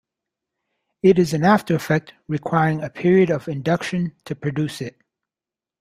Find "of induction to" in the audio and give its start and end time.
3.29-4.33